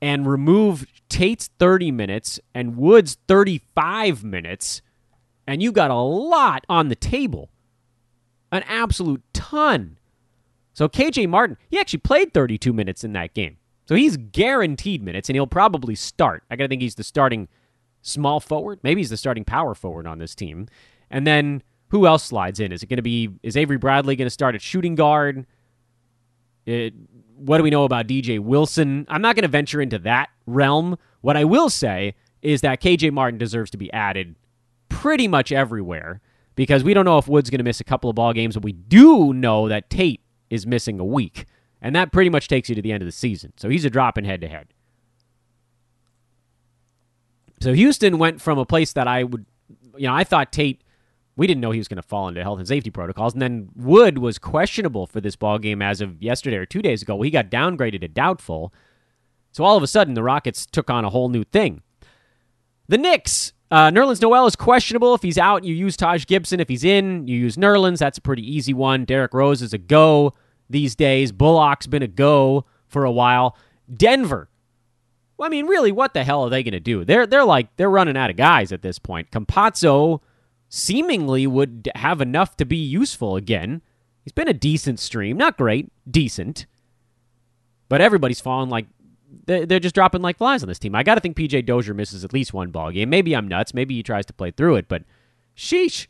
[0.00, 4.82] and remove Tate's 30 minutes and Woods 35 minutes,
[5.46, 7.50] and you got a lot on the table.
[8.52, 9.98] An absolute ton.
[10.72, 13.56] So KJ Martin, he actually played 32 minutes in that game.
[13.90, 16.44] So he's guaranteed minutes, and he'll probably start.
[16.48, 17.48] I got to think he's the starting
[18.02, 18.78] small forward.
[18.84, 20.68] Maybe he's the starting power forward on this team.
[21.10, 22.70] And then who else slides in?
[22.70, 25.44] Is it going to be, is Avery Bradley going to start at shooting guard?
[26.66, 26.94] It,
[27.34, 29.06] what do we know about DJ Wilson?
[29.08, 30.96] I'm not going to venture into that realm.
[31.20, 34.36] What I will say is that KJ Martin deserves to be added
[34.88, 36.20] pretty much everywhere
[36.54, 38.62] because we don't know if Wood's going to miss a couple of ball games, but
[38.62, 41.44] we do know that Tate is missing a week.
[41.82, 43.52] And that pretty much takes you to the end of the season.
[43.56, 44.68] So he's a drop in head to head.
[47.60, 49.44] So Houston went from a place that I would,
[49.96, 50.82] you know, I thought Tate,
[51.36, 53.34] we didn't know he was going to fall into health and safety protocols.
[53.34, 57.02] And then Wood was questionable for this ball game as of yesterday or two days
[57.02, 57.16] ago.
[57.16, 58.72] Well, he got downgraded to doubtful.
[59.52, 61.82] So all of a sudden, the Rockets took on a whole new thing.
[62.88, 65.14] The Knicks, uh, Nerlens Noel is questionable.
[65.14, 66.60] If he's out, you use Taj Gibson.
[66.60, 67.98] If he's in, you use Nerlens.
[67.98, 69.04] That's a pretty easy one.
[69.04, 70.34] Derrick Rose is a go
[70.70, 71.32] these days.
[71.32, 73.56] Bullock's been a go for a while.
[73.94, 74.48] Denver.
[75.36, 77.04] Well, I mean, really, what the hell are they going to do?
[77.04, 79.30] They're they're like they're running out of guys at this point.
[79.30, 80.20] Campazzo
[80.68, 83.82] seemingly would have enough to be useful again.
[84.22, 86.66] He's been a decent stream, not great, decent.
[87.88, 88.86] But everybody's fallen like
[89.46, 90.94] they're just dropping like flies on this team.
[90.94, 93.10] I got to think PJ Dozier misses at least one ball game.
[93.10, 93.74] Maybe I'm nuts.
[93.74, 95.02] Maybe he tries to play through it, but
[95.56, 96.06] sheesh.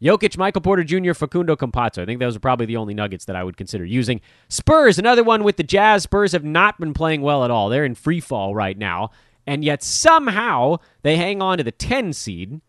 [0.00, 2.02] Jokic, Michael Porter Jr., Facundo Campazzo.
[2.02, 4.20] I think those are probably the only nuggets that I would consider using.
[4.48, 6.04] Spurs, another one with the Jazz.
[6.04, 7.68] Spurs have not been playing well at all.
[7.68, 9.10] They're in free fall right now,
[9.46, 12.60] and yet somehow they hang on to the 10 seed.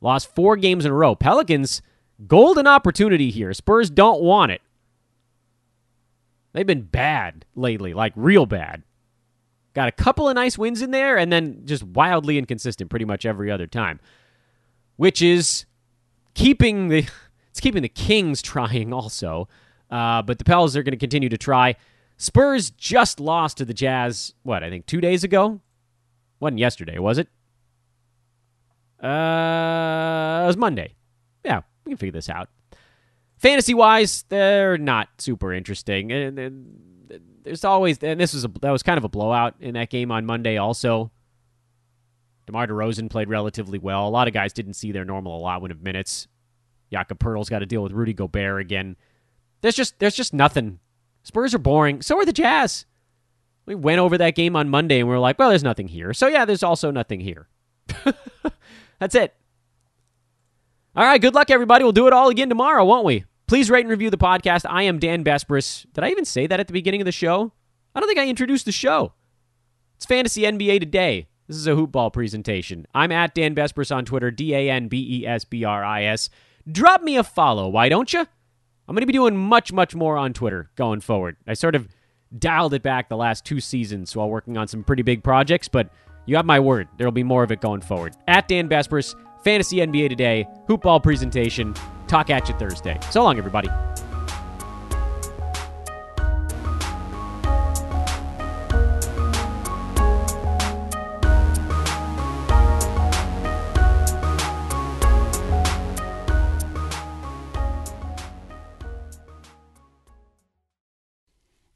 [0.00, 1.14] Lost four games in a row.
[1.14, 1.82] Pelicans,
[2.26, 3.52] golden opportunity here.
[3.52, 4.62] Spurs don't want it.
[6.52, 8.82] They've been bad lately, like real bad.
[9.74, 13.26] Got a couple of nice wins in there, and then just wildly inconsistent pretty much
[13.26, 14.00] every other time,
[14.96, 15.66] which is
[16.38, 17.06] keeping the
[17.50, 19.48] it's keeping the Kings trying also.
[19.90, 21.74] Uh, but the Pels are going to continue to try.
[22.16, 24.34] Spurs just lost to the Jazz.
[24.42, 25.60] What I think two days ago.
[26.40, 27.28] wasn't yesterday, was it?
[29.02, 30.94] Uh, it was Monday.
[31.44, 32.48] Yeah, we can figure this out.
[33.38, 36.10] Fantasy wise, they're not super interesting.
[36.10, 36.84] And,
[37.44, 40.10] there's always, and this was a, that was kind of a blowout in that game
[40.10, 40.58] on Monday.
[40.58, 41.10] Also,
[42.48, 44.08] DeMar DeRozan played relatively well.
[44.08, 46.28] A lot of guys didn't see their normal allotment of minutes.
[46.90, 48.96] Jakob Poeltl's got to deal with Rudy Gobert again.
[49.60, 50.78] There's just there's just nothing.
[51.24, 52.00] Spurs are boring.
[52.00, 52.86] So are the Jazz.
[53.66, 56.14] We went over that game on Monday and we were like, well, there's nothing here.
[56.14, 57.48] So yeah, there's also nothing here.
[58.98, 59.34] That's it.
[60.96, 61.84] All right, good luck, everybody.
[61.84, 63.26] We'll do it all again tomorrow, won't we?
[63.46, 64.64] Please rate and review the podcast.
[64.66, 65.84] I am Dan Besbris.
[65.92, 67.52] Did I even say that at the beginning of the show?
[67.94, 69.12] I don't think I introduced the show.
[69.96, 71.28] It's Fantasy NBA Today.
[71.48, 72.86] This is a hoopball presentation.
[72.94, 76.04] I'm at Dan Besbris on Twitter, D A N B E S B R I
[76.04, 76.28] S.
[76.70, 78.20] Drop me a follow, why don't you?
[78.20, 81.36] I'm going to be doing much, much more on Twitter going forward.
[81.46, 81.88] I sort of
[82.38, 85.90] dialed it back the last two seasons while working on some pretty big projects, but
[86.26, 86.88] you have my word.
[86.98, 88.14] There'll be more of it going forward.
[88.26, 91.74] At Dan Besbris, Fantasy NBA Today, hoopball presentation.
[92.08, 92.98] Talk at you Thursday.
[93.10, 93.70] So long, everybody.